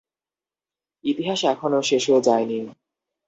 [1.03, 2.57] ইতিহাস এখনো শেষ হয়ে যায় নি।